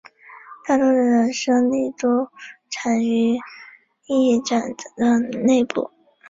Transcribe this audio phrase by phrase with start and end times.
[0.65, 2.27] 大多的升力都
[2.71, 3.39] 产生于
[4.07, 5.91] 翼展的内部。